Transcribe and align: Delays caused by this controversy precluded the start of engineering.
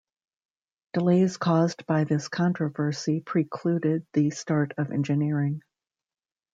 Delays 0.93 1.37
caused 1.37 1.85
by 1.85 2.05
this 2.05 2.27
controversy 2.27 3.19
precluded 3.19 4.03
the 4.13 4.31
start 4.31 4.73
of 4.79 4.89
engineering. 4.89 5.61